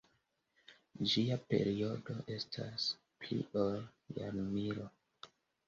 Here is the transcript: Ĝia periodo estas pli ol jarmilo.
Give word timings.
Ĝia 1.11 1.37
periodo 1.51 2.17
estas 2.37 2.89
pli 3.21 3.39
ol 3.67 3.79
jarmilo. 4.19 4.91